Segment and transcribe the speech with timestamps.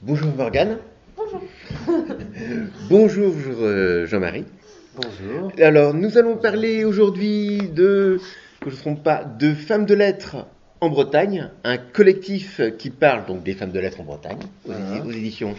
[0.00, 0.78] Bonjour Morgane.
[1.16, 1.42] Bonjour.
[2.90, 4.44] Bonjour euh, Jean-Marie.
[4.94, 5.52] Bonjour.
[5.60, 8.20] Alors, nous allons parler aujourd'hui de,
[8.60, 10.46] que je ne me trompe pas, de Femmes de Lettres
[10.80, 15.04] en Bretagne, un collectif qui parle donc des femmes de lettres en Bretagne, aux, Voilà.
[15.04, 15.54] aux éditions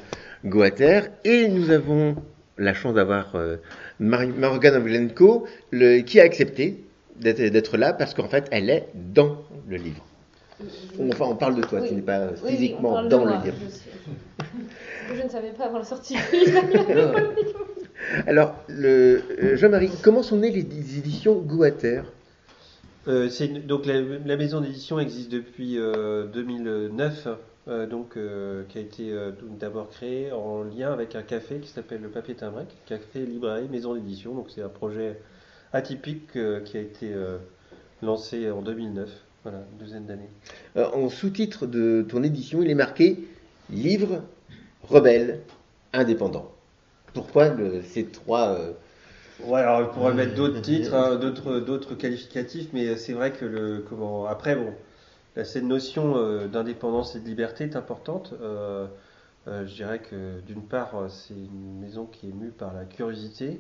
[0.46, 1.02] Goater.
[1.26, 2.16] Et nous avons
[2.58, 3.58] la chance d'avoir euh,
[4.00, 6.84] Morgane Avlenko, le- qui a accepté
[7.18, 10.06] d'être là parce qu'en fait, elle est dans le livre.
[11.12, 11.88] Enfin, on parle de toi, Oui.
[11.90, 13.58] tu n'es pas Oui, physiquement dans moi, le livre.
[13.66, 13.90] Je, suis-
[15.18, 16.16] je ne savais pas avant la sortie.
[18.28, 20.60] Alors, le, euh, Jean-Marie, comment sont nées les
[20.98, 22.02] éditions Goater?
[23.08, 23.30] Euh,
[23.66, 27.28] donc la, la maison d'édition existe depuis euh, 2009,
[27.68, 31.60] euh, donc euh, qui a été euh, donc d'abord créée en lien avec un café
[31.60, 34.34] qui s'appelle le Papier Timbrec, café librairie maison d'édition.
[34.36, 35.20] Donc c'est un projet
[35.74, 37.38] atypique euh, qui a été euh,
[38.02, 39.10] lancé en 2009,
[39.50, 40.30] voilà, une douzaine d'années.
[40.78, 43.18] Euh, En sous-titre de ton édition, il est marqué
[43.70, 44.22] Livre,
[44.84, 45.40] rebelle,
[45.94, 46.52] indépendant.
[47.14, 48.72] Pourquoi le- ces trois euh,
[49.44, 53.46] Ouais, alors on pourrait mettre d'autres titres, hein, d'autres, d'autres qualificatifs, mais c'est vrai que
[53.46, 54.74] le comment après bon,
[55.36, 58.34] là, cette notion euh, d'indépendance et de liberté est importante.
[58.42, 58.86] Euh,
[59.48, 62.84] euh, je dirais que d'une part, euh, c'est une maison qui est mue par la
[62.84, 63.60] curiosité,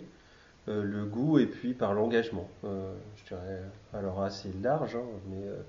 [0.67, 2.50] euh, le goût et puis par l'engagement.
[2.66, 3.62] Euh, je dirais
[3.94, 5.62] alors assez large, hein, mais euh, euh,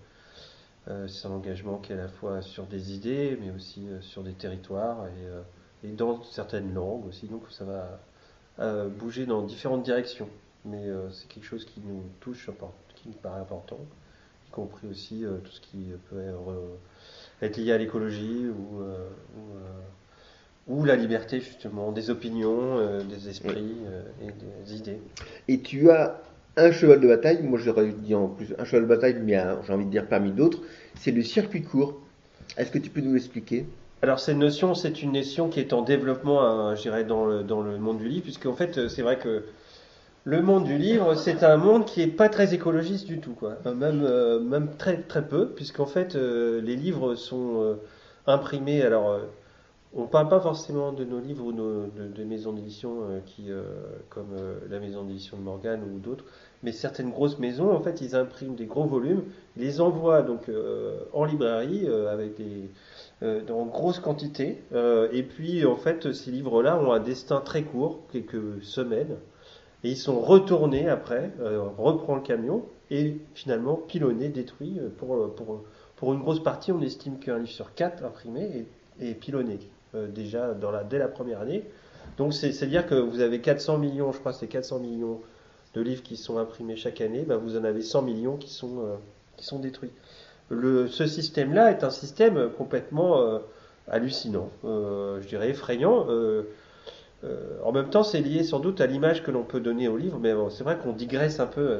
[1.09, 4.23] c'est un engagement qui est à la fois sur des idées, mais aussi euh, sur
[4.23, 5.43] des territoires et, euh,
[5.85, 7.27] et dans certaines langues aussi.
[7.27, 8.01] Donc ça va
[8.61, 10.29] euh, bouger dans différentes directions.
[10.65, 12.51] Mais euh, c'est quelque chose qui nous touche,
[12.95, 13.79] qui nous paraît important,
[14.49, 16.51] y compris aussi euh, tout ce qui peut être,
[17.43, 19.81] euh, lié à l'écologie ou, euh, ou, euh,
[20.67, 24.33] ou la liberté justement des opinions, euh, des esprits euh, et
[24.67, 25.01] des idées.
[25.49, 26.21] Et tu as
[26.65, 29.73] un cheval de bataille, moi j'aurais dit en plus un cheval de bataille, mais j'ai
[29.73, 30.61] envie de dire parmi d'autres,
[30.95, 32.01] c'est le circuit court.
[32.57, 33.67] Est-ce que tu peux nous l'expliquer?
[34.03, 37.79] Alors cette notion, c'est une notion qui est en développement, hein, je dirais, dans le,
[37.79, 39.45] monde du livre, puisque en fait, c'est vrai que
[40.25, 43.57] le monde du livre, c'est un monde qui est pas très écologiste du tout, quoi.
[43.67, 47.75] Euh, Même, très très peu, puisqu'en fait, euh, les livres sont euh,
[48.27, 48.83] imprimés.
[48.83, 49.19] Alors,
[49.95, 53.49] on parle pas forcément de nos livres ou nos, de, maisons d'édition qui,
[54.09, 54.37] comme
[54.71, 56.25] la maison d'édition de Morgane ou d'autres,
[56.63, 59.23] mais certaines grosses maisons, en fait, ils impriment des gros volumes,
[59.57, 62.69] les envoient donc euh, en librairie euh, avec des
[63.23, 64.63] euh, dans grosse quantité.
[64.75, 69.17] Euh, et puis, en fait, ces livres-là ont un destin très court, quelques semaines.
[69.85, 74.79] Et ils sont retournés après, euh, reprend le camion, et finalement pilonnés, détruits.
[74.81, 75.63] euh, Pour, pour,
[75.97, 78.67] pour une grosse partie, on estime qu'un livre sur quatre imprimé
[79.01, 79.59] est, est pilonné,
[80.15, 81.65] déjà dans la, dès la première année.
[82.19, 85.21] Donc, c'est- c'est-à-dire que vous avez 400 millions, je crois que c'est 400 millions
[85.75, 88.81] de livres qui sont imprimés chaque année, ben, vous en avez 100 millions qui sont,
[88.81, 88.97] euh,
[89.37, 89.93] qui sont détruits.
[90.51, 93.39] Ce système-là est un système complètement euh,
[93.89, 96.07] hallucinant, euh, je dirais effrayant.
[97.63, 100.19] En même temps, c'est lié sans doute à l'image que l'on peut donner au livre,
[100.19, 101.79] mais c'est vrai qu'on digresse un peu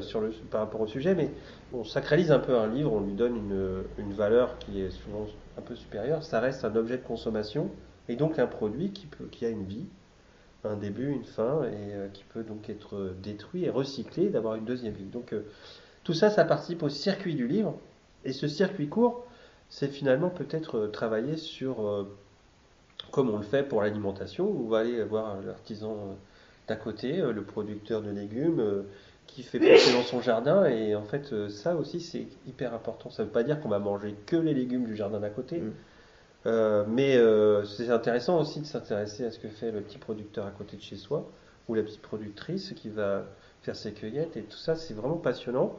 [0.51, 1.31] par rapport au sujet, mais
[1.73, 5.25] on sacralise un peu un livre, on lui donne une, une valeur qui est souvent
[5.57, 6.23] un peu supérieure.
[6.23, 7.71] Ça reste un objet de consommation
[8.07, 9.85] et donc un produit qui, peut, qui a une vie,
[10.63, 14.65] un début, une fin, et euh, qui peut donc être détruit et recyclé, d'avoir une
[14.65, 15.05] deuxième vie.
[15.05, 15.45] Donc euh,
[16.03, 17.75] tout ça, ça participe au circuit du livre.
[18.25, 19.25] Et ce circuit court,
[19.69, 22.03] c'est finalement peut-être euh, travailler sur, euh,
[23.11, 26.13] comme on le fait pour l'alimentation, où on va aller voir l'artisan euh,
[26.67, 28.83] d'à côté, euh, le producteur de légumes, euh,
[29.27, 30.65] qui fait pousser dans son jardin.
[30.65, 33.09] Et en fait, euh, ça aussi, c'est hyper important.
[33.09, 35.59] Ça ne veut pas dire qu'on va manger que les légumes du jardin d'à côté.
[35.59, 35.73] Mm.
[36.45, 40.45] Euh, mais euh, c'est intéressant aussi de s'intéresser à ce que fait le petit producteur
[40.45, 41.29] à côté de chez soi,
[41.67, 43.23] ou la petite productrice qui va
[43.61, 45.77] faire ses cueillettes, et tout ça, c'est vraiment passionnant.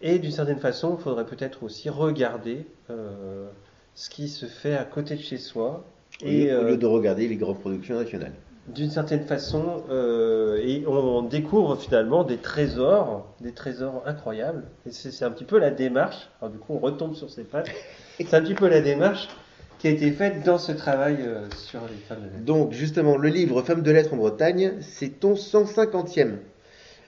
[0.00, 3.48] Et d'une certaine façon, il faudrait peut-être aussi regarder euh,
[3.94, 5.84] ce qui se fait à côté de chez soi.
[6.22, 8.32] Et au lieu de regarder les grandes productions nationales.
[8.68, 14.64] d'une certaine façon, et on découvre finalement des trésors, des trésors incroyables.
[14.86, 16.28] Et c'est c'est un petit peu la démarche.
[16.40, 17.70] Alors du coup, on retombe sur ses pattes.
[18.18, 19.28] C'est un petit peu la démarche
[19.78, 22.44] qui a été faite dans ce travail euh, sur les femmes de lettres.
[22.44, 26.32] Donc justement, le livre Femmes de lettres en Bretagne, c'est ton 150e.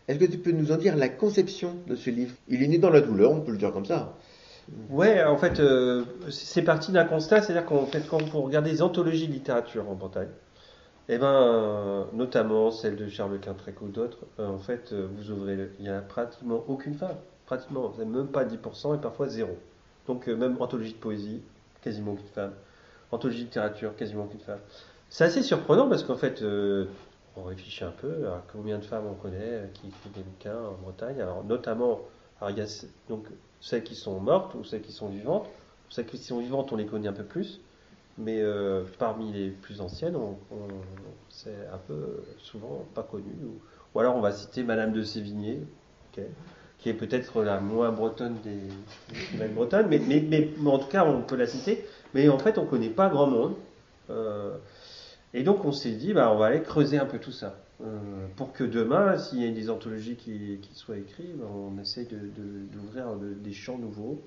[0.08, 2.34] Est-ce que tu peux nous en dire la conception de ce livre?
[2.48, 4.16] Il est né dans la douleur, on peut le dire comme ça.
[4.88, 8.82] Ouais, en fait, euh, c'est parti d'un constat, c'est-à-dire qu'en fait, quand vous regardez les
[8.82, 10.28] anthologies de littérature en Bretagne,
[11.08, 15.56] eh ben, euh, notamment celle de Charles Quintrec ou d'autres, euh, en fait, vous ouvrez,
[15.56, 17.16] le- il n'y a pratiquement aucune femme,
[17.46, 19.56] pratiquement, même pas 10% et parfois zéro.
[20.06, 21.40] Donc même anthologie de poésie,
[21.82, 22.52] quasiment aucune femme.
[23.12, 24.60] Anthologie de littérature, quasiment aucune femme.
[25.08, 26.86] C'est assez surprenant parce qu'en fait, euh,
[27.36, 30.58] on réfléchit un peu à combien de femmes on connaît euh, qui écrivent des bouquins
[30.58, 31.20] en Bretagne.
[31.20, 32.00] Alors notamment,
[32.48, 32.66] il y a
[33.08, 33.26] donc
[33.60, 35.46] celles qui sont mortes ou celles qui sont vivantes.
[35.90, 37.60] Celles qui sont vivantes, on les connaît un peu plus.
[38.18, 40.82] mais euh, parmi les plus anciennes, on, on-
[41.28, 43.32] c'est un peu souvent pas connu.
[43.94, 45.66] Ou, alors on va citer Madame de Sévigné,
[46.80, 48.58] qui est peut-être la moins bretonne des
[49.14, 51.84] écrivaines bretonnes, mais, en tout cas on peut la citer.
[52.14, 53.54] Mais en fait on connaît pas grand monde.
[54.08, 54.56] Euh,
[55.34, 57.56] et donc on s'est dit, bah, on va aller creuser un peu tout ça.
[57.82, 57.98] Euh,
[58.36, 62.16] pour que demain, s'il y a des anthologies qui, soient écrites, bah, on essaie de-
[62.16, 64.20] de- d'ouvrir de, des champs nouveaux,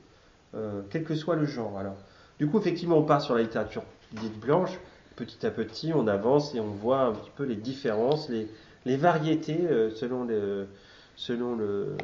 [0.56, 1.77] euh, quel que soit le genre.
[1.77, 1.95] Alors,
[2.39, 3.83] du coup, effectivement, on part sur la littérature
[4.13, 4.79] dite blanche.
[5.15, 8.47] Petit à petit, on avance et on voit un petit peu les différences, les,
[8.85, 9.59] les variétés
[9.95, 10.67] selon, le,
[11.15, 11.98] selon le,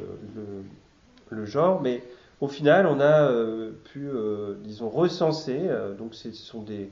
[1.44, 1.80] genre.
[1.82, 2.02] Mais
[2.40, 5.60] au final, on a euh, pu, euh, disons, recenser.
[5.64, 6.90] euh, donc, ce sont des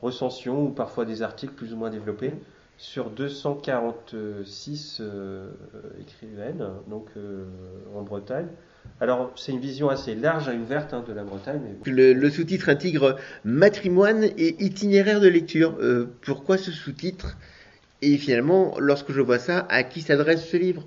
[0.00, 2.32] recensions ou parfois des articles plus ou moins développés
[2.76, 5.50] sur 246 euh,
[6.00, 7.06] écrivaines donc
[7.94, 8.48] en Bretagne.
[9.00, 11.76] Alors c'est une vision assez large et ouverte hein, de la Bretagne.
[11.86, 15.78] Le, sous-titre intègre matrimoine et itinéraire de lecture.
[16.22, 17.36] Pourquoi ce sous-titre?
[18.00, 20.84] Et finalement, lorsque je vois ça, à qui s'adresse ce livre?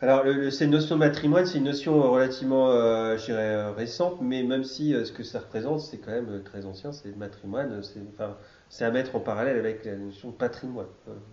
[0.00, 3.54] Alors le- le- cette notion de matrimoine, c'est une notion euh, relativement, euh, je dirais,
[3.54, 6.64] euh, récente, mais même si euh, ce que ça représente, c'est quand même euh, très
[6.66, 8.36] ancien, c'est le matrimoine, euh, c'est enfin,
[8.80, 10.86] à mettre en parallèle avec la notion de patrimoine.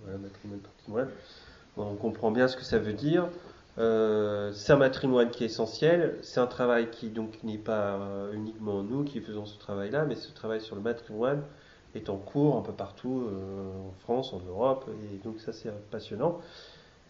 [0.03, 0.17] Voilà,
[0.63, 1.09] patrimoine.
[1.77, 3.27] Bon, on comprend bien ce que ça veut dire.
[3.77, 6.17] C'est un matrimoine qui est essentiel.
[6.21, 7.99] C'est un travail qui donc n'est pas
[8.33, 11.41] uniquement nous qui faisons ce travail-là, mais ce travail sur le matrimoine
[11.93, 16.39] est en cours un peu partout en France, en Europe, et donc ça c'est passionnant.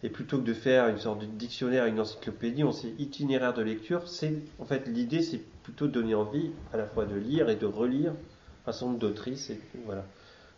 [0.02, 3.62] Et plutôt que de faire une sorte de dictionnaire, une encyclopédie, on sait itinéraire de
[3.62, 4.06] lecture.
[4.08, 7.56] C'est en fait l'idée, c'est plutôt de donner envie à la fois de lire et
[7.56, 8.12] de relire
[8.66, 9.50] un certain nombre d'autrices.
[9.50, 10.04] Et voilà.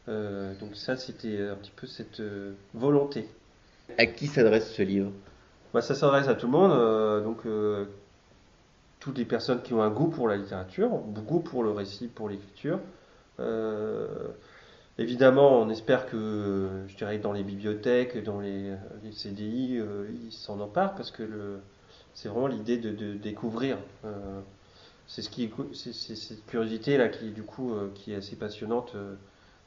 [0.09, 3.29] Euh, donc ça, c'était un petit peu cette euh, volonté.
[3.97, 5.13] À qui s'adresse ce livre?
[5.73, 7.43] Bah, ça s'adresse à tout le monde, euh, donc
[9.01, 12.09] toutes les personnes qui ont un goût pour la littérature, un goût pour le récit,
[12.09, 12.81] pour l'écriture.
[13.41, 14.09] Euh,
[14.99, 20.33] évidemment, on espère que, je dirais, dans les bibliothèques, dans les, les CDI, euh, ils
[20.33, 21.59] s'en emparent parce que
[22.15, 23.79] c'est vraiment l'idée de, découvrir.
[24.05, 24.41] euh,
[25.09, 28.93] c'est ce qui, c'est, cette curiosité là qui, du coup, euh, qui est assez passionnante.
[28.97, 29.15] euh,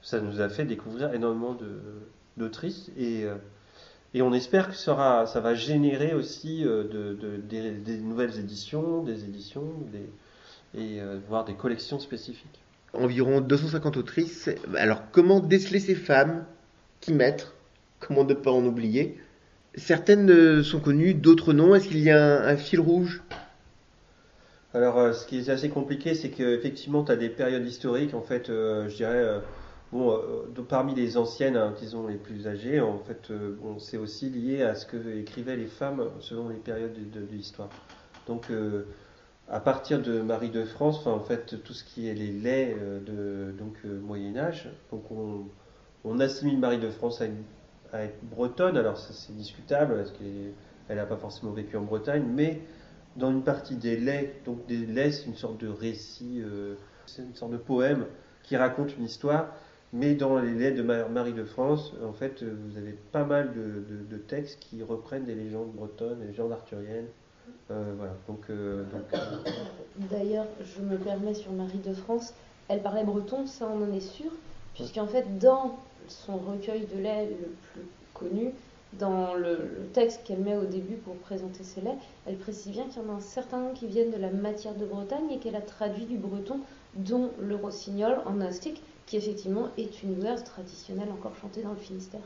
[0.04, 1.57] ça nous a fait découvrir énormément
[2.38, 3.38] d'autrices et euh,
[4.22, 9.68] on espère que ça, va générer aussi euh, de, de- des, nouvelles éditions, des éditions,
[9.92, 10.10] des,
[10.75, 12.62] et euh, voire des collections spécifiques.
[12.94, 14.50] Environ 250 autrices.
[14.76, 16.46] Alors, comment déceler ces femmes
[17.00, 17.54] Qui mettre
[18.00, 19.18] Comment ne pas en oublier?
[19.76, 21.74] Certaines euh, sont connues, d'autres non.
[21.74, 23.24] Est-ce qu'il y a un, fil rouge?
[24.74, 28.22] Alors, euh, ce qui est assez compliqué, c'est qu'effectivement, tu as des périodes historiques, en
[28.22, 29.42] fait, euh, je dirais,
[29.94, 30.20] bon,
[30.68, 34.76] parmi les anciennes, hein, disons les plus âgées, en fait, bon, c'est aussi lié à
[34.76, 37.70] ce que écrivaient les femmes selon les périodes de, l'histoire.
[38.28, 38.48] Donc,
[39.51, 43.00] à partir de Marie de France, en fait, tout ce qui est les laits euh,
[43.01, 43.53] de
[43.86, 48.77] euh, Moyen Âge, donc on, assimile Marie de France à, être bretonne.
[48.77, 52.62] Alors, c'est discutable parce qu'elle n'a pas forcément vécu en Bretagne, mais
[53.18, 56.75] dans une partie des laits, donc des c'est une sorte de récit, euh,
[57.06, 58.06] c'est une sorte de poème
[58.44, 59.48] qui raconte une histoire.
[59.92, 63.51] Mais dans les laits de Ma- Marie de France, en fait, vous avez pas mal
[63.53, 67.07] de, de- de textes qui reprennent des légendes bretonnes, des légendes arthuriennes.
[67.72, 67.96] Euh,
[68.50, 68.84] euh,
[70.12, 72.34] D'ailleurs, je me permets sur Marie de France,
[72.68, 74.32] elle parlait breton, ça on en est sûr,
[74.74, 75.77] puisqu'en fait, dans
[76.08, 78.54] son recueil de laits le plus connu,
[78.94, 82.86] dans le, le texte qu'elle met au début pour présenter ses laits, elle précise bien
[82.88, 85.39] qu'il y en a un certain nombre qui viennent de la matière de Bretagne et
[85.39, 86.60] qu'elle a traduit du breton,
[86.94, 91.77] dont le rossignol en astique, qui effectivement est une verse traditionnelle encore chantée dans le
[91.77, 92.22] Finistère.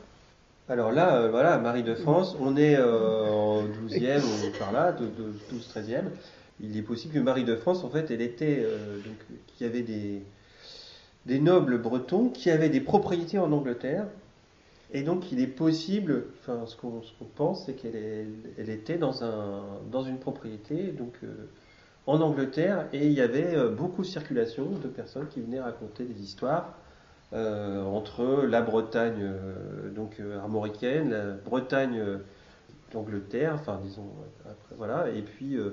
[0.68, 4.90] Alors là, euh, voilà, Marie de France, on est euh, en 12e ou par là,
[4.90, 6.06] de, de 12-13e.
[6.60, 9.14] Il est possible que Marie de France, en fait, elle était, euh, donc,
[9.46, 10.22] qu'il y avait des,
[11.26, 14.06] des nobles bretons qui avaient des propriétés en Angleterre.
[14.92, 17.00] Et donc, il est possible, enfin, ce qu'on
[17.36, 21.14] pense, c'est qu'elle était dans, un, dans une propriété, donc
[22.06, 26.22] en Angleterre, et il y avait beaucoup de circulation de personnes qui venaient raconter des
[26.22, 26.76] histoires
[27.32, 32.18] euh, entre la Bretagne euh, donc euh, armoricaine, la Bretagne euh,
[32.92, 34.06] d'Angleterre, enfin disons
[34.44, 35.70] après, voilà, et puis euh,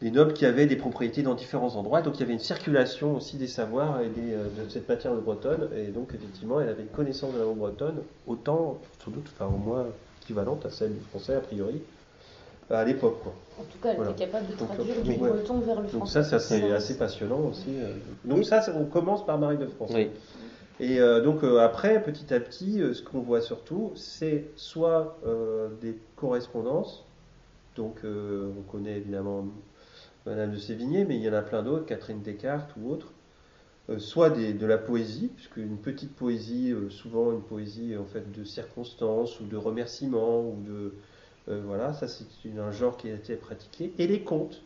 [0.00, 3.16] les nobles qui avaient des propriétés dans différents endroits, donc il y avait une circulation
[3.16, 6.68] aussi des savoirs et des, euh, de cette matière de bretonne, et donc effectivement elle
[6.68, 9.86] avait une connaissance de la langue bretonne autant, sans doute, enfin au moins
[10.22, 11.80] équivalente à celle du français a priori
[12.70, 13.32] à l'époque quoi.
[13.58, 14.10] En tout cas, elle Voilà.
[14.10, 15.16] était capable de Donc, traduire euh, du ouais.
[15.30, 16.22] breton vers le Donc français.
[16.24, 17.70] ça c'est assez, passionnant aussi.
[18.24, 19.90] Donc ça on commence par Marie de France.
[19.94, 20.08] Oui.
[20.80, 25.18] Et euh, donc euh, après, petit à petit, euh, ce qu'on voit surtout, c'est soit
[25.80, 27.04] des correspondances.
[27.76, 29.46] Donc on connaît évidemment
[30.26, 33.12] Madame de Sévigné, mais il y en a plein d'autres, Catherine Descartes ou autres.
[33.98, 39.38] soit de la poésie, puisque une petite poésie, souvent une poésie en fait de circonstances
[39.38, 40.94] ou de remerciements ou de
[41.46, 42.26] voilà, ça c'est
[42.58, 44.60] un genre qui a été pratiqué, et les contes,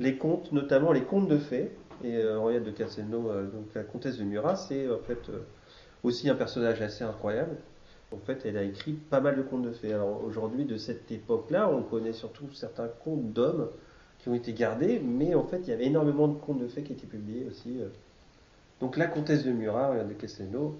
[0.00, 1.70] les contes, notamment les contes de fées.
[2.04, 5.40] Et euh, Henriette de Castelnau, euh, donc la comtesse de Murat, c'est en fait euh,
[6.02, 7.56] aussi un personnage assez incroyable.
[8.12, 9.92] En fait, elle a écrit pas mal de contes de fées.
[9.92, 13.68] Alors aujourd'hui, de cette époque-là, on connaît surtout certains contes d'hommes
[14.20, 16.82] qui ont été gardés, mais en fait, il y avait énormément de contes de fées
[16.82, 17.80] qui étaient publiés aussi.
[17.80, 17.88] euh.
[18.80, 20.78] Donc la comtesse de Murat, de Castelnau,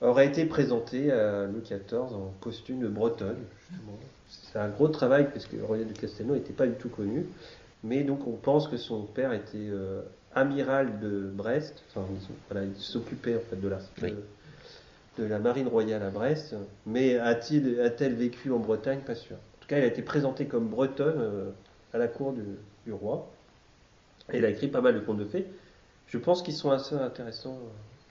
[0.00, 3.36] aurait été présentée à Louis XIV en costume bretonne.
[4.28, 7.26] C'est un gros travail parce que Henriette de Castelnau n'était pas du tout connu,
[7.86, 10.02] mais donc on pense que son père était euh,
[10.34, 12.06] amiral de Brest, enfin
[12.50, 14.12] voilà, il s'occupait en fait de la, Oui.
[15.18, 19.00] de, de la marine royale à Brest, mais a-t-il a-t-elle vécu en Bretagne?
[19.06, 19.36] Pas sûr.
[19.36, 21.50] En tout cas, elle a été présentée comme bretonne euh,
[21.94, 22.42] à la cour du,
[22.84, 23.26] du roi.
[24.28, 25.46] Elle a écrit pas mal de contes de fées.
[26.08, 27.58] Je pense qu'ils sont assez intéressants.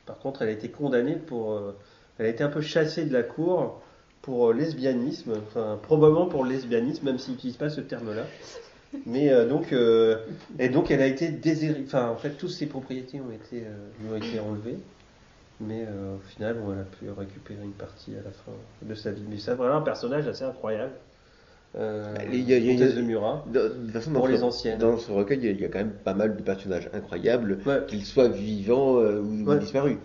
[0.05, 1.53] Par contre, elle a été condamnée pour.
[1.53, 1.75] euh,
[2.17, 3.81] elle a été un peu chassée de la cour
[4.21, 8.23] pour lesbianisme, enfin probablement pour lesbianisme, même s'il n'utilise pas ce terme-là.
[9.05, 10.17] Mais euh, donc, euh,
[10.59, 11.83] et donc elle a été déshéritée.
[11.85, 14.77] Enfin, en fait, toutes ses propriétés ont été, euh, lui ont été enlevées.
[15.61, 19.11] Mais au final, bon, elle a pu récupérer une partie à la fin de sa
[19.11, 19.23] vie.
[19.29, 20.91] Mais c'est vraiment un personnage assez incroyable.
[21.75, 23.45] Il y a- il y a- de Murat.
[23.51, 24.79] De, de toute façon, dans Pour ce- les anciennes.
[24.79, 26.89] Dans ce recueil, il y a- il y a quand même pas mal de personnages
[26.93, 27.81] incroyables, Ouais.
[27.87, 29.97] qu'ils soient vivants ou, disparus.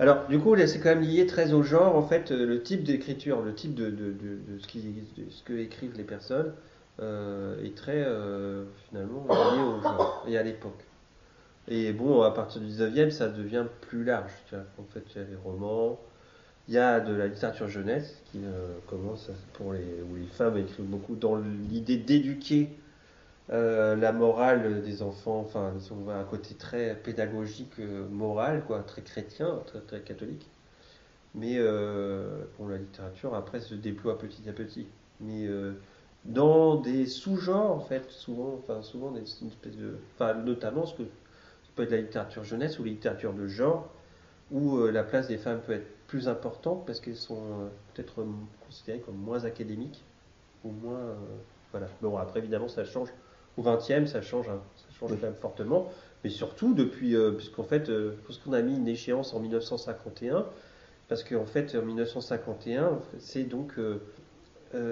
[0.00, 2.84] Alors, du coup, là, c'est quand même lié très au genre, en fait, le type
[2.84, 4.80] d'écriture, le type de, de, de, de ce, qui,
[5.30, 6.52] ce que écrivent les personnes
[7.00, 10.84] est très, euh, finalement, lié au genre et à l'époque.
[11.68, 14.32] Et bon, à partir du 19e, ça devient plus large.
[14.78, 15.98] En fait, il y a les romans,
[16.66, 20.56] il y a de la littérature jeunesse qui euh, commence, pour les, où les femmes
[20.56, 22.70] écrivent beaucoup dans l'idée d'éduquer
[23.50, 28.80] euh, la morale des enfants, enfin, ils ont un côté très pédagogique, euh, moral, quoi,
[28.80, 30.46] très chrétien, très, très catholique.
[31.34, 34.86] Mais euh, bon, la littérature, après, se déploie petit à petit.
[35.20, 35.72] Mais euh,
[36.28, 40.94] dans des sous-genres, en fait, souvent, enfin, souvent des, une espèce de, enfin, notamment ce
[40.94, 43.88] que ça peut être la littérature jeunesse ou la littérature de genre,
[44.50, 48.20] où euh, la place des femmes peut être plus importante parce qu'elles sont euh, peut-être
[48.20, 48.26] euh,
[48.66, 50.04] considérées comme moins académiques
[50.64, 51.14] ou moins, euh,
[51.72, 51.86] voilà.
[52.02, 53.08] Bon, après, évidemment, ça change
[53.56, 55.90] au 20e, ça change, hein, ça change quand même fortement.
[56.24, 57.88] Mais surtout depuis, puisqu'en fait,
[58.26, 60.46] parce qu'on a mis une échéance en 1951,
[61.08, 64.02] parce qu'en fait, en 1951, c'est donc euh,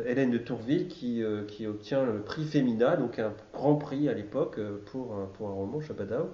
[0.07, 4.15] Hélène de Tourville qui, euh, qui obtient le prix Femina, donc un grand prix à
[4.15, 6.31] l'époque euh, pour, un- pour un roman, Chabadao,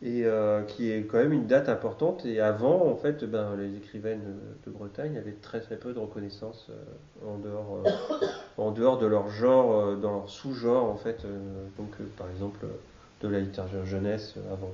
[0.00, 2.24] et euh, qui est quand même une date importante.
[2.24, 4.36] Et avant, en fait, ben, les écrivaines
[4.66, 7.90] de Bretagne avaient très très peu de reconnaissance euh, en, dehors, euh,
[8.58, 11.38] en dehors de leur genre, euh, dans leur sous-genre, en fait, euh,
[11.78, 12.68] donc euh, par exemple euh,
[13.22, 14.70] de la littérature jeunesse euh, avant.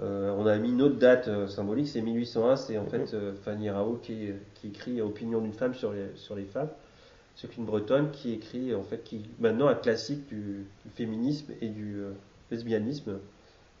[0.00, 3.34] Euh, on a mis une autre date euh, symbolique, c'est 1801, c'est en fait euh,
[3.44, 6.68] Fanny Rao qui, qui écrit Opinion d'une femme sur les, sur les femmes.
[7.40, 11.68] C'est une bretonne qui écrit, en fait, qui maintenant un classique du, du féminisme et
[11.70, 12.12] du euh,
[12.50, 13.18] lesbianisme,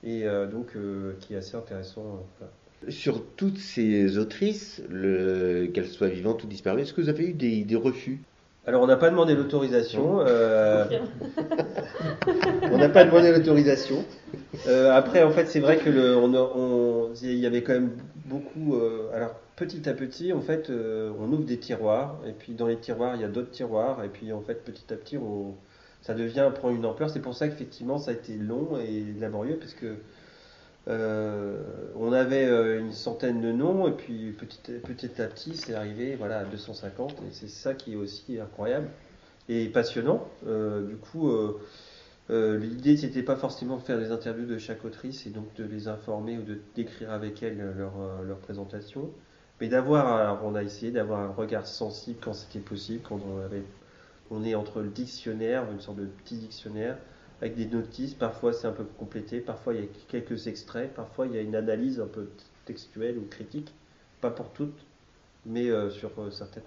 [0.02, 2.16] et euh, donc euh, qui est assez intéressant.
[2.16, 2.52] euh, voilà.
[2.88, 7.32] Sur toutes ces autrices, le- qu'elles soient vivantes ou disparues, est-ce que vous avez eu
[7.34, 8.24] des, des refus?
[8.66, 10.20] Alors on n'a pas demandé l'autorisation.
[10.20, 10.84] euh,
[12.70, 14.04] on n'a pas demandé l'autorisation.
[14.66, 17.72] Euh, après, en fait, c'est vrai que le, on, a- on- il y avait quand
[17.74, 17.96] même
[18.26, 18.74] beaucoup.
[18.74, 22.68] euh, alors petit à petit, en fait, euh, on ouvre des tiroirs et puis dans
[22.68, 25.18] les tiroirs, il y a d'autres tiroirs et puis en fait, petit à petit,
[26.00, 27.10] ça devient prend une ampleur.
[27.10, 29.96] C'est pour ça qu'effectivement, ça a été long et laborieux parce que
[30.86, 31.60] euh,
[31.96, 36.14] on avait euh, une centaine de noms et puis petit, petit à petit, c'est arrivé
[36.14, 38.88] voilà, à 250 et c'est ça qui est aussi incroyable
[39.48, 40.28] et passionnant.
[40.44, 41.32] Du coup,
[42.30, 45.88] l'idée c'était pas forcément de faire des interviews de chaque autrice et donc de les
[45.88, 49.10] informer ou de décrire avec elles leur présentation,
[49.60, 53.20] mais d'avoir, on a essayé d'avoir un regard sensible quand c'était possible, quand
[54.30, 56.96] on est entre le dictionnaire, une sorte de petit dictionnaire
[57.40, 61.26] avec des notices, parfois c'est un peu complété, parfois il y a quelques extraits, parfois
[61.26, 62.28] il y a une analyse un peu
[62.64, 63.72] textuelle ou critique,
[64.20, 64.78] pas pour toutes,
[65.46, 66.64] mais euh, sur euh, certaines.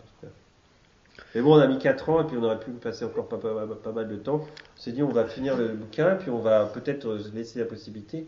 [1.35, 3.91] Mais bon, on a mis 4 ans et puis on aurait pu passer encore pas,
[3.91, 4.45] mal de temps.
[4.77, 7.59] On s'est dit on va finir le bouquin puis on va peut-être euh, se laisser
[7.59, 8.27] la possibilité,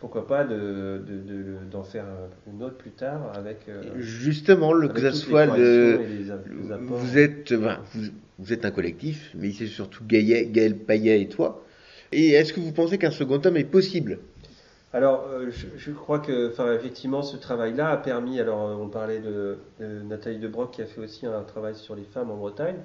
[0.00, 2.04] pourquoi pas, de, de- de- d'en faire
[2.46, 3.68] une autre plus tard avec...
[3.68, 6.30] euh, Justement, le, que avec ça toutes les soit le, les les
[6.86, 8.00] vous êtes, vous,
[8.38, 11.64] vous êtes un collectif, mais c'est surtout Gaël, Gaël Payet et toi.
[12.12, 14.18] Et est-ce que vous pensez qu'un second tome est possible?
[14.92, 18.40] Alors, euh, je, je crois que, enfin, effectivement, ce travail-là a permis.
[18.40, 21.94] Alors, euh, on parlait de, de Nathalie Debroc qui a fait aussi un travail sur
[21.94, 22.76] les femmes en Bretagne.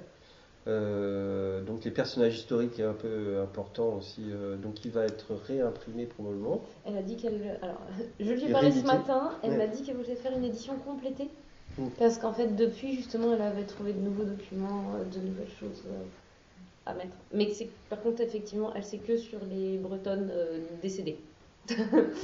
[0.66, 5.34] Euh, donc les personnages historiques est un peu important aussi, euh, donc il va être
[5.34, 6.62] réimprimé probablement.
[6.86, 7.58] Elle a dit qu'elle.
[7.60, 7.80] Alors,
[8.18, 9.56] je lui ai parlé ce matin, elle Ouais.
[9.58, 11.28] m'a dit qu'elle voulait faire une édition complétée.
[11.76, 11.88] Mm.
[11.98, 15.84] Parce qu'en fait, depuis, justement, elle avait trouvé de nouveaux documents, euh, de nouvelles choses
[16.86, 17.16] à mettre.
[17.32, 17.50] Mais
[17.90, 20.32] par contre, effectivement, elle sait que sur les Bretonnes
[20.80, 21.18] décédées.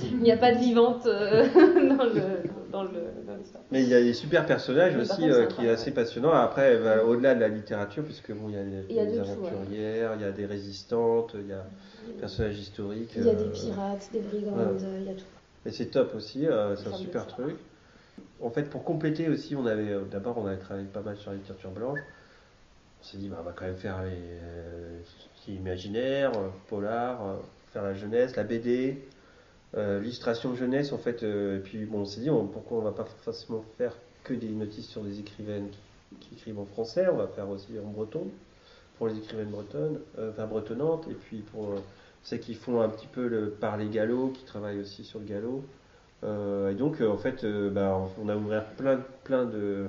[0.04, 2.22] Il n'y a pas de vivante euh, dans, le,
[2.70, 2.90] dans, le,
[3.26, 3.38] dans.
[3.70, 6.32] Mais il y a des super personnages Mais aussi contre, euh, qui est assez passionnant.
[6.32, 9.06] Après, elle va au-delà de la littérature, puisque bon, il y a des, y a
[9.06, 9.48] des de tout, ouais.
[9.48, 11.64] aventurières, il y a des résistantes, il y a
[12.06, 13.12] des personnages historiques.
[13.16, 15.24] Il y a euh, des pirates, des brigandes, euh, il y a tout.
[15.66, 17.56] Et c'est top aussi, euh, c'est un super truc.
[18.42, 21.30] En fait, pour compléter aussi, on avait euh, d'abord on avait travaillé pas mal sur
[21.30, 21.98] la littérature blanche.
[23.00, 26.32] On s'est dit, bah, on va quand même faire les euh, ce qui est imaginaire,
[26.36, 27.36] euh, polar, euh,
[27.72, 29.19] faire la jeunesse, la BD, euh,
[29.74, 31.22] l'illustration jeunesse en fait.
[31.22, 34.48] euh, et puis bon, on s'est dit, pourquoi on va pas forcément faire que des
[34.48, 35.68] notices sur des écrivaines
[36.20, 38.26] qui, écrivent en français, on va faire aussi en breton
[38.98, 41.76] pour les écrivaines bretonnes, euh, enfin bretonnantes, et puis pour euh,
[42.22, 45.64] ceux qui font un petit peu le parler gallo, qui travaillent aussi sur le gallo.
[46.22, 49.86] Euh, et donc, euh, en fait, euh, bah, on a ouvert plein, plein de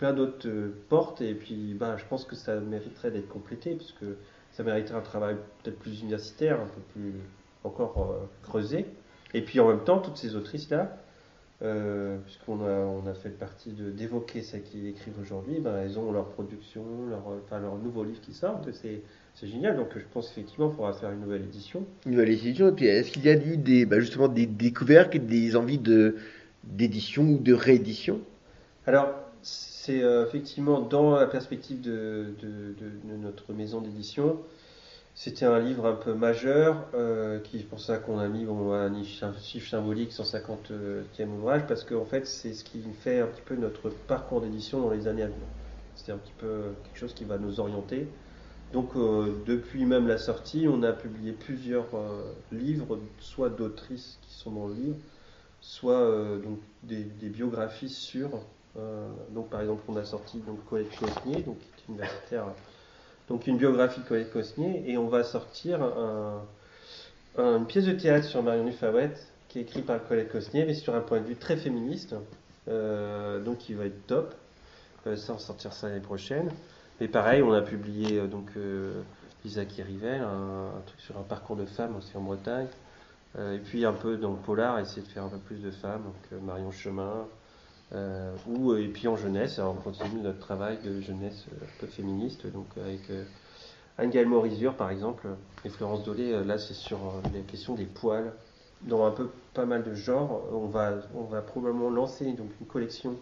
[0.00, 3.92] plein d'autres euh, portes et puis bah, je pense que ça mériterait d'être complété parce
[3.92, 4.16] que
[4.52, 7.12] ça mériterait un travail peut-être plus universitaire, un peu plus
[7.64, 8.86] encore euh, creusé.
[9.34, 10.96] Et puis en même temps, toutes ces autrices-là,
[11.62, 15.98] euh, puisqu'on a, on a fait partie de, d'évoquer celles qui écrivent aujourd'hui, ben, elles
[15.98, 19.02] ont leur production, leur, enfin, leur nouveau livre qui sort, c'est,
[19.34, 19.76] c'est génial.
[19.76, 21.84] Donc je pense effectivement qu'il faudra faire une nouvelle édition.
[22.06, 22.68] Une nouvelle édition.
[22.68, 26.16] Et puis, est-ce qu'il y a eu des, bah, justement des découvertes, des envies de
[26.64, 28.20] d'édition ou de réédition?
[28.86, 29.08] Alors,
[29.42, 34.36] c'est euh, effectivement dans la perspective de- de notre maison d'édition.
[35.14, 38.72] C'était un livre un peu majeur, euh, qui c'est pour ça qu'on a mis bon,
[38.72, 39.02] un
[39.42, 43.90] chiffre symbolique 150e ouvrage, parce qu'en fait c'est ce qui fait un petit peu notre
[43.90, 45.46] parcours d'édition dans les années à venir.
[45.96, 48.08] C'était un petit peu quelque chose qui va nous orienter.
[48.72, 54.32] Donc euh, depuis même la sortie, on a publié plusieurs euh, livres, soit d'autrices qui
[54.32, 54.96] sont dans le livre,
[55.60, 58.30] soit donc des, biographies sur.
[59.30, 62.46] donc par exemple, on a sorti donc Colette Cosnier, donc qui est universitaire,
[63.30, 66.42] donc une biographie de Colette Cosnier, et on va sortir un-
[67.38, 69.12] un- une pièce de théâtre sur Marion Nufawet
[69.48, 72.14] qui est écrite par Colette Cosnier, mais sur un point de vue très féministe,
[72.68, 74.34] euh, donc qui va être top.
[75.06, 76.50] Euh, ça, on va sortir ça l'année prochaine.
[77.00, 79.00] Et pareil, on a publié euh, donc euh,
[79.44, 82.66] un, truc sur un parcours de femme aussi en Bretagne.
[83.38, 86.02] Et puis un peu dans le polar, essayer de faire un peu plus de femmes,
[86.02, 87.26] donc Marion Chemin.
[87.94, 91.86] Euh, ou, et puis en jeunesse, on continue notre travail de jeunesse euh, un peu
[91.86, 93.24] féministe, donc avec euh,
[93.98, 95.26] Anne Morizur par exemple,
[95.64, 98.32] et Florence Dolé, euh, là c'est sur euh, les questions des poils.
[98.82, 102.66] Dans un peu pas mal de genres, on va, on va probablement lancer donc une
[102.66, 103.16] collection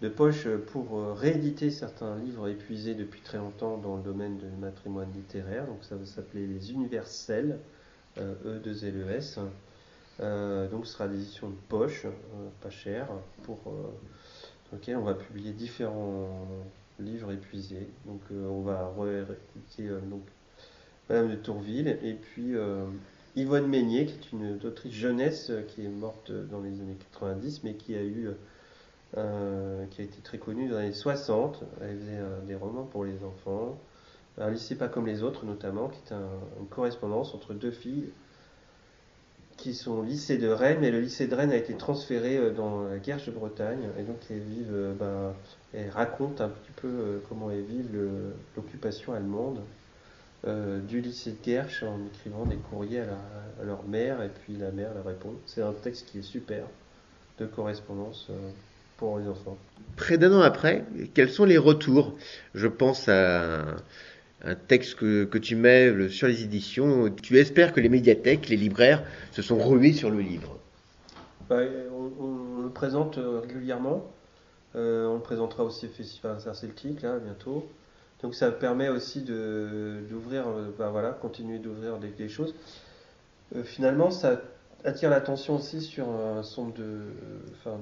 [0.00, 4.46] de poche pour euh, rééditer certains livres épuisés depuis très longtemps dans le domaine du
[4.60, 5.66] matrimoine littéraire.
[5.66, 7.58] Donc ça va s'appeler les universels,
[8.18, 9.40] euh, E2LES.
[10.20, 13.08] Euh, donc ce sera des éditions de poche, euh, pas chères,
[13.44, 13.58] pour,
[14.72, 16.28] lesquelles on va publier différents
[16.98, 17.88] livres épuisés.
[18.06, 18.92] Donc euh, on va
[20.10, 20.22] donc,
[21.08, 22.54] Madame de Tourville et puis
[23.36, 27.74] Yvonne Meignet, qui est une autrice jeunesse qui est morte dans les années 90, mais
[27.74, 28.26] qui a été
[30.22, 31.62] très connue dans les années 60.
[31.80, 33.78] Elle faisait des romans pour les enfants.
[34.36, 36.28] Un lycée pas comme les autres, notamment, qui est un-
[36.60, 38.12] une correspondance entre deux filles
[39.58, 42.84] qui sont lycée de Rennes, mais le lycée de Rennes a été transféré euh, dans
[42.84, 45.34] la Guerche de Bretagne, et donc elles vivent, euh, ben,
[45.74, 47.90] elles racontent un petit peu euh, comment elles vivent
[48.56, 49.60] l'occupation allemande
[50.88, 54.94] du lycée de Guerche en écrivant des courriers à, leur mère, et puis la mère
[54.94, 55.34] leur répond.
[55.46, 56.62] C'est un texte qui est super
[57.40, 58.30] de correspondance
[58.98, 59.58] pour les enfants.
[59.96, 62.14] Près d'un an après, quels sont les retours?
[62.54, 63.64] Je pense à
[64.44, 67.10] un, texte que, tu mets sur les éditions.
[67.22, 70.58] Tu espères que les médiathèques, les libraires se sont rués sur le livre?
[71.48, 71.60] Bah,
[71.92, 74.04] on, le présente euh, régulièrement.
[74.76, 77.66] Euh, on le présentera aussi au Festival Interceltique, là, bientôt.
[78.22, 82.54] Donc ça permet aussi d'ouvrir, euh, bah, voilà, continuer d'ouvrir des, choses.
[83.64, 84.42] Finalement, ça
[84.84, 87.00] attire l'attention aussi sur un nombre de,
[87.54, 87.78] enfin,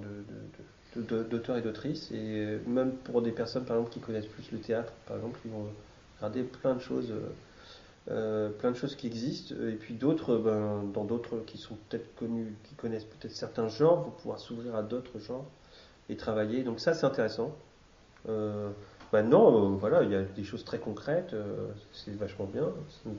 [0.95, 2.12] d'auteurs et d'autrices.
[2.12, 5.51] Et même pour des personnes, par exemple, qui connaissent plus le théâtre, par exemple, ils
[5.51, 5.66] vont
[6.18, 7.11] regarder plein de choses.
[7.11, 7.29] euh,
[8.09, 12.14] euh, plein de choses qui existent, et puis d'autres, ben, dans d'autres qui sont peut-être
[12.14, 15.44] connus, qui connaissent peut-être certains genres, vont pouvoir s'ouvrir à d'autres genres
[16.09, 16.62] et travailler.
[16.62, 17.52] Donc ça, c'est intéressant.
[19.12, 21.35] Maintenant, euh, voilà, il y a des choses très concrètes,
[21.92, 22.72] c'est vachement bien.
[22.88, 23.18] Ça nous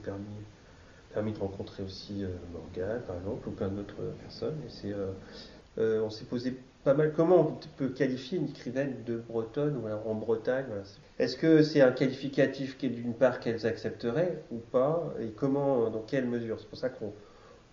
[1.14, 4.56] permis de rencontrer aussi Morgane, par exemple, ou plein d'autres personnes.
[4.66, 4.96] Et c'est,
[5.78, 6.58] on s'est posé
[6.88, 7.12] pas mal.
[7.14, 10.84] Comment on peut qualifier une écrivaine de bretonne ou alors en Bretagne voilà.
[11.20, 15.90] Est-ce que c'est un qualificatif qui est d'une part qu'elles accepteraient ou pas Et comment,
[15.90, 16.58] dans quelle mesure?
[16.62, 17.12] C'est pour ça qu'on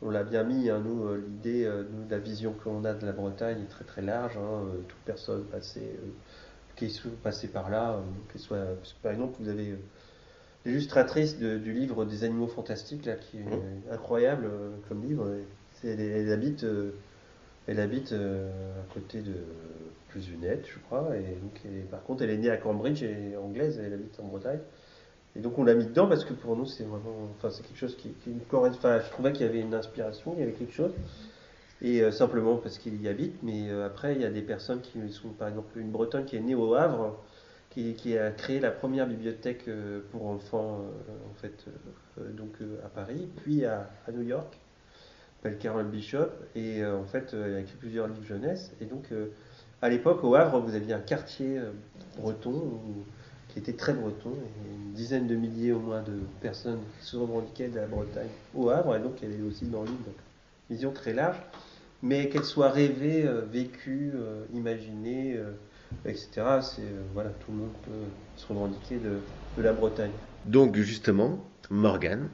[0.03, 3.07] on l'a bien mis, hein, nous, euh, l'idée, euh, nous, la vision qu'on a de
[3.07, 4.37] la Bretagne est très très large.
[4.37, 6.09] Hein, euh, toute personne passée, euh,
[6.77, 8.01] qui est passée par là, euh,
[8.33, 9.77] qu'elle soit, parce que, par exemple, vous avez euh,
[10.65, 13.93] l'illustratrice de- du livre des animaux fantastiques, là, qui est Mmh.
[13.93, 14.49] incroyable
[14.89, 15.29] comme livre.
[15.85, 16.65] Elle, elle habite,
[17.67, 18.51] elle habite euh,
[18.81, 19.35] à côté de
[20.09, 21.17] Plusunette, je crois.
[21.17, 24.25] Et donc, par contre, elle est née à Cambridge, elle est anglaise, elle habite en
[24.25, 24.61] Bretagne.
[25.37, 27.79] Et donc on l'a mis dedans parce que pour nous c'est vraiment, enfin c'est quelque
[27.79, 28.79] chose qui, qui correspond.
[28.79, 30.93] Enfin, je trouvais qu'il y avait une inspiration, il y avait quelque chose.
[31.83, 34.81] Et euh, simplement parce qu'il y habite, mais euh, après il y a des personnes
[34.81, 37.19] qui sont, par exemple une Bretonne qui est née au Havre,
[37.71, 39.69] qui, a créé la première bibliothèque
[40.13, 40.83] pour enfants
[41.29, 41.65] en fait
[42.37, 42.53] donc
[42.85, 44.57] à Paris, puis à New York,
[45.45, 48.73] s'appelle Carol Bishop, et euh, en fait euh, elle a écrit plusieurs livres jeunesse.
[48.81, 49.27] Et donc euh,
[49.83, 51.61] à l'époque au Havre vous aviez un quartier
[52.19, 52.81] breton
[53.49, 57.17] qui était très breton, et une dizaine de milliers au moins de personnes qui se
[57.17, 60.15] revendiquaient de la Bretagne au Havre, et donc elle est aussi dans l'île, donc
[60.71, 61.37] vision très large,
[62.03, 64.15] mais qu'elle soit rêvée, vécue,
[64.55, 65.39] imaginée,
[66.07, 66.31] etc.
[66.63, 69.19] C'est voilà, tout le monde peut se revendiquer de,
[69.59, 70.11] de la Bretagne.
[70.47, 71.39] Donc justement,
[71.71, 72.31] Morgane,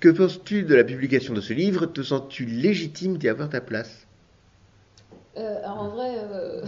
[0.00, 1.86] que penses-tu de la publication de ce livre?
[1.86, 4.06] Te sens-tu légitime d'y avoir ta place?
[5.36, 6.62] Euh, alors en vrai, euh,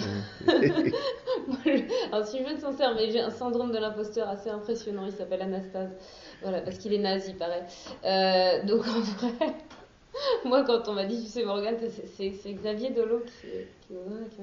[2.12, 5.06] alors si je veux être sincère, mais j'ai un syndrome de l'imposteur assez impressionnant.
[5.06, 5.90] Il s'appelle Anastase.
[6.42, 7.62] Voilà, parce qu'il est nazi, pareil.
[8.04, 9.54] Euh, donc en vrai,
[10.44, 11.76] moi quand on m'a dit, tu sais Morgane,
[12.16, 13.48] c'est- Xavier Dolo qui,
[13.86, 13.94] qui,
[14.36, 14.42] qui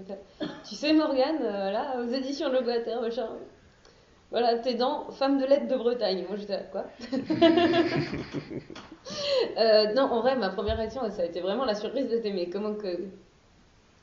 [0.68, 3.28] tu sais Morgane, euh, là, aux éditions Le Boiter, machin.
[4.32, 6.26] Voilà, t'es dans Femme de lettres de Bretagne.
[6.28, 6.86] Moi j'étais là, quoi
[9.58, 12.50] Euh, Non, en vrai, ma première réaction, ça a été vraiment la surprise de t'aimer.
[12.50, 13.00] Comment que.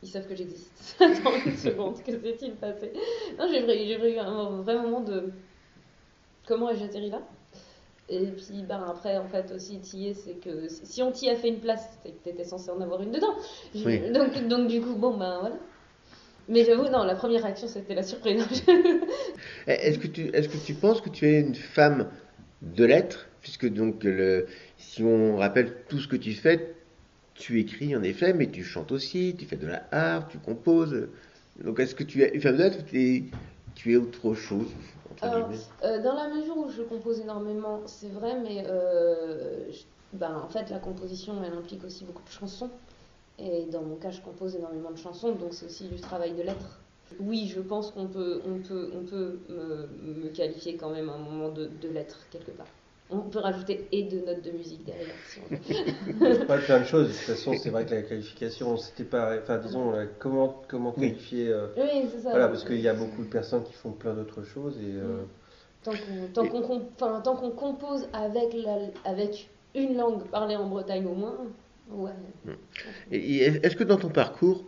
[0.03, 0.97] Ils savent que j'existe.
[1.01, 2.93] Attends une seconde, que s'est-il passé
[3.39, 5.33] Non, j'ai eu un vrai moment de.
[6.47, 7.21] Comment ai-je atterri là?
[8.09, 11.37] Et puis, ben, après, en fait, aussi, t'y es, c'est que si on t'y a
[11.37, 13.35] fait une place, c'est que t'étais censé en avoir une dedans.
[13.75, 14.11] Je- Oui.
[14.11, 15.57] Donc, donc, du coup, bon, ben voilà.
[16.49, 18.45] Mais j'avoue, non, la première réaction, c'était la surprise.
[19.67, 22.11] Eh, Est-ce que, tu, est-ce que tu penses que tu es une femme
[22.63, 24.47] de lettres Puisque donc, le,
[24.77, 26.77] si on rappelle tout ce que tu fais,
[27.35, 31.09] tu écris en effet, mais tu chantes aussi, tu fais de la harpe, tu composes.
[31.63, 33.25] Donc est-ce que tu es une femme de lettres ou tu es,
[33.75, 34.77] tu es autre chose
[35.21, 35.51] Alors,
[35.83, 40.49] Euh, dans la mesure où je compose énormément, c'est vrai, mais euh, je- ben, en
[40.49, 42.71] fait, la composition, elle implique aussi beaucoup de chansons.
[43.39, 46.43] Et dans mon cas, je compose énormément de chansons, donc c'est aussi du travail de
[46.43, 46.82] lettres.
[47.21, 49.89] Oui, je pense qu'on peut, on peut, on peut me,
[50.25, 52.67] me qualifier quand même à un moment de, de lettres, quelque part.
[53.11, 56.47] On peut rajouter et de notes de musique derrière, si on veut.
[56.47, 57.09] Pas plein de choses.
[57.09, 59.37] De toute façon, c'est vrai que la qualification, c'était pas.
[59.43, 61.09] Enfin, disons, comment, comment Oui.
[61.11, 61.49] qualifier.
[61.49, 62.31] euh, Oui, c'est ça.
[62.31, 64.95] voilà, parce qu'il y a beaucoup de personnes qui font plein d'autres choses et.
[64.95, 65.25] euh,
[65.85, 71.05] Tant qu'on tant qu'on enfin, qu'on compose avec, la, avec une langue parlée en Bretagne
[71.07, 71.37] au moins,
[71.91, 72.13] ouais.
[73.11, 74.63] Et Est-ce que dans ton parcours,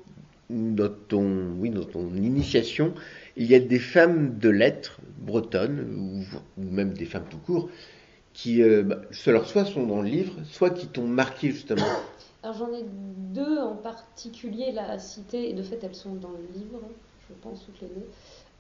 [0.51, 2.95] dans ton, oui, dans ton initiation,
[3.37, 7.69] il y a des femmes de lettres bretonnes, ou, ou même des femmes tout court,
[8.33, 11.87] qui, euh, bah, alors, soit sont dans le livre, soit qui t'ont marqué justement
[12.43, 16.31] Alors j'en ai deux en particulier là à citer, et de fait elles sont dans
[16.33, 16.93] le livre, hein,
[17.29, 18.09] je pense toutes les deux.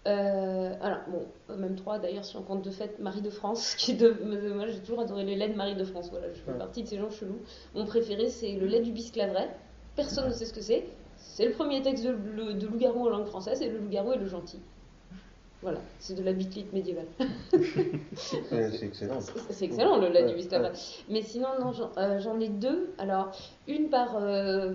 [0.06, 3.92] Euh, alors bon, même trois d'ailleurs si on compte de fait Marie de France, qui
[3.92, 6.52] est de, moi j'ai toujours adoré les laits de Marie de France, voilà, je fais
[6.52, 6.58] Ouais.
[6.58, 7.40] partie de ces gens chelous.
[7.74, 9.48] Mon préféré c'est le lait du bisclaveret,
[9.96, 10.84] personne ne sait ce que c'est,
[11.34, 12.12] c'est le premier texte de,
[12.66, 14.60] loup-garou en langue française, et le loup-garou est le gentil.
[15.62, 17.08] Voilà, c'est de la bitlite médiévale.
[18.16, 19.18] c'est excellent.
[19.50, 20.48] C'est- excellent le Ouais, du.
[21.08, 22.94] Mais sinon, non, j'en euh, j'en ai deux.
[22.98, 23.32] Alors,
[23.66, 24.74] une par euh,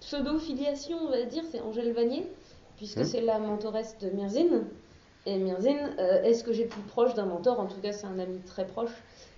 [0.00, 2.26] pseudo-filiation, on va dire, c'est Angèle Vanier,
[2.76, 3.04] puisque Mhm.
[3.04, 4.64] c'est la mentoresse de Mirzine.
[5.26, 7.60] Et Mirzine, euh, est-ce que j'ai plus proche d'un mentor?
[7.60, 8.90] En tout cas, c'est un ami très proche.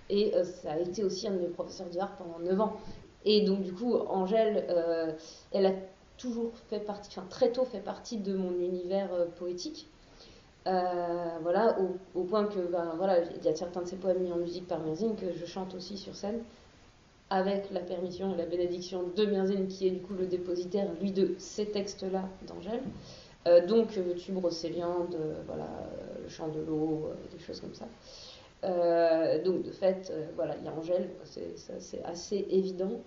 [0.09, 2.77] Et euh, ça a été aussi un de mes professeurs de harpe pendant 9 ans.
[3.25, 5.11] Et donc, du coup, Angèle, euh,
[5.51, 5.71] elle a
[6.17, 9.87] toujours fait partie, enfin très tôt fait partie de mon univers euh, poétique.
[10.67, 11.77] Euh, voilà,
[12.15, 14.67] au, point que ben, voilà, il y a certains de ses poèmes mis en musique
[14.67, 16.41] par Mirzine que je chante aussi sur scène,
[17.29, 21.11] avec la permission et la bénédiction de Mirzine, qui est du coup le dépositaire, lui,
[21.11, 22.81] de ces textes-là d'Angèle.
[23.47, 25.67] Euh, donc, tube Rosséliande, euh, voilà,
[26.23, 27.85] le chant de l'eau, des choses comme ça.
[29.43, 32.99] Donc, de fait, voilà, il y a Angèle, c'est assez évident.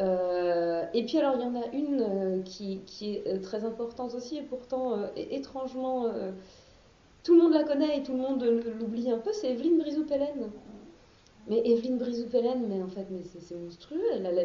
[0.00, 3.64] Euh, et puis alors il y en a une euh, qui, qui est euh, très
[3.64, 6.06] importante aussi et pourtant étrangement
[7.22, 8.42] tout le monde la connaît et tout le monde
[8.80, 10.50] l'oublie un peu, c'est Evelyne Brizou-Pellen.
[11.48, 14.44] Mais Evelyne Brizou-Pellen, mais en fait mais c'est monstrueux, elle a la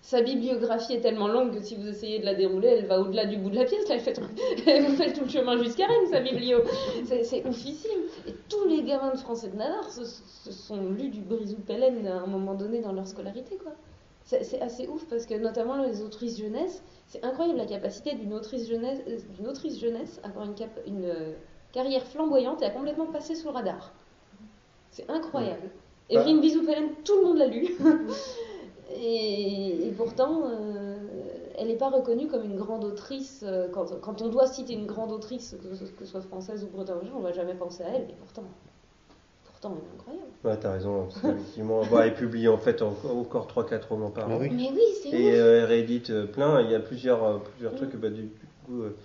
[0.00, 3.26] sa bibliographie est tellement longue que si vous essayez de la dérouler, elle va au-delà
[3.26, 3.84] du bout de la pièce.
[3.90, 4.18] Elle, fait,
[4.80, 6.60] vous fait tout le chemin jusqu'à Rennes, sa biblio.
[7.04, 8.00] C'est, oufissime.
[8.26, 10.04] Et tous les gamins de français de Navarre se,
[10.50, 13.72] sont lus du Brisou Pellen à un moment donné dans leur scolarité, quoi.
[14.30, 18.68] C'est, assez ouf parce que notamment les autrices jeunesse, c'est incroyable la capacité d'une autrice
[18.68, 21.32] jeunesse, d'une autrice jeunesse à avoir une, cap- une euh,
[21.72, 23.94] carrière flamboyante et à complètement passer sous le radar.
[24.90, 25.70] C'est incroyable.
[26.12, 26.20] Bah.
[26.20, 27.68] Evelyne Bisou-Pellen, tout le monde l'a lu.
[28.94, 30.96] et, et pourtant, euh,
[31.56, 33.42] elle n'est pas reconnue comme une grande autrice.
[33.46, 36.64] euh, Quand, quand on doit citer une grande autrice, que ce, que ce soit française
[36.64, 38.10] ou bretonne, on va jamais penser à elle.
[38.10, 38.44] Et pourtant,
[39.60, 40.28] pourtant, elle est incroyable.
[40.44, 44.28] Ouais, t'as raison, parce qu'effectivement, bah, elle publie en fait en- encore 3-4 romans par
[44.28, 44.38] an.
[44.40, 44.50] oui.
[44.52, 45.34] Mais oui, c'est Et ouf.
[45.38, 47.76] euh, elle réédite euh, plein, il y a plusieurs, euh, plusieurs Mm.
[47.76, 48.30] trucs, bah, du, du
[48.64, 48.96] coup, euh,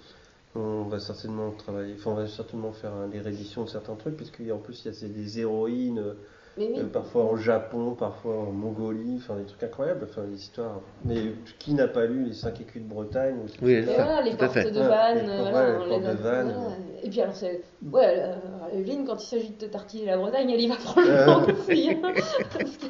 [0.56, 4.16] on va certainement travailler, enfin, on va certainement faire hein, des rééditions de certains trucs,
[4.18, 6.13] parce qu'en plus, il y a des héroïnes, euh,
[6.58, 6.74] oui.
[6.78, 10.80] euh, parfois au Japon, parfois en Mongolie, enfin, des trucs incroyables, enfin, des histoires.
[11.06, 14.04] Mais qui n'a pas lu les 5 écus de Bretagne ou Oui, Et c'est ça,
[14.04, 14.72] voilà, les tout à portes fait.
[14.72, 16.54] de Ouais, Vannes, les portes- voilà, les portes de Vannes.
[16.56, 16.76] voilà.
[17.04, 17.62] Et puis alors, c'est.
[17.92, 18.34] Ouais, euh,
[18.80, 21.52] Evelyne, quand il s'agit de te tartiner la Bretagne, elle y va franchement Euh.
[21.54, 21.89] aussi.
[21.92, 22.02] hein.
[22.60, 22.86] Parce que-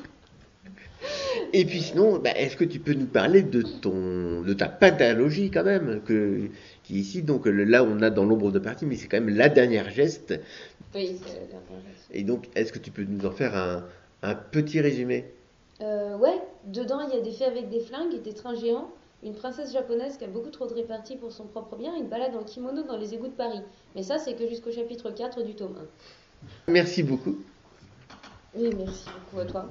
[1.55, 5.51] Et puis sinon, bah, est-ce que tu peux nous parler de ton, de ta pathologie
[5.51, 6.49] quand même, que,
[6.83, 9.49] qui ici, donc là on a dans l'ombre de partie, mais c'est quand même la
[9.49, 10.33] dernière geste.
[10.95, 12.07] Oui, c'est la dernière chose.
[12.11, 13.85] Et donc, est-ce que tu peux nous en faire un,
[14.23, 15.25] un petit résumé?
[15.81, 18.89] Euh, ouais, dedans il y a des fées avec des flingues et des trains géants,
[19.23, 22.35] une princesse japonaise qui a beaucoup trop de réparties pour son propre bien, une balade
[22.35, 23.61] en kimono dans les égouts de Paris.
[23.95, 25.75] Mais ça, c'est que jusqu'au chapitre 4 du tome
[26.67, 26.71] 1.
[26.71, 27.37] Merci beaucoup.
[28.55, 29.69] Oui, merci beaucoup à toi.